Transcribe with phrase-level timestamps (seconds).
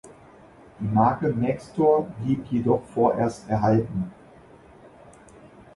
[0.79, 4.11] Die Marke Maxtor blieb jedoch vorerst erhalten.